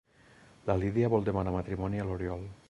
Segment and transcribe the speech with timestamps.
[0.69, 2.51] La Lídia vol demanar matrimoni a l'Oriol.